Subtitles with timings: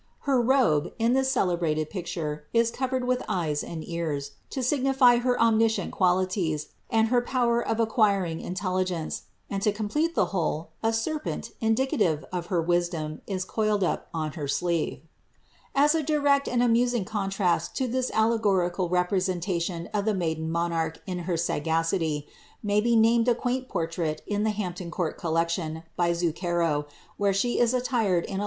[0.21, 5.61] Her robe, in flebrated picture, is covered with eyes and eara, to signify her om
[5.61, 11.51] it qualities, and her power of acquiring intelligence; and, to com iie whole, a serpent,
[11.61, 14.45] indicative of her wisdom, is coiled up on her•
[15.75, 22.25] a direct and amusing contrast to this allegorical representation ci miden monarch in her sagacity,
[22.63, 26.85] may be named a quaint portrait ut ampton Court coUectioOj by Zuchero,
[27.17, 28.39] where «W \& ^Vox^ Ssl t 330 ELIZABETH.